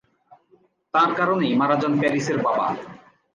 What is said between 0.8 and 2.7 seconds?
তাঁর কারণেই মারা যান প্যারিসের বাবা।